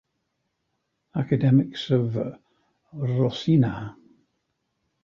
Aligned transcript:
Academics 1.13 1.91
of 1.91 2.17
Rocinha. 2.91 3.95